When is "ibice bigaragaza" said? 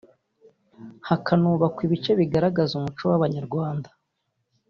1.87-2.71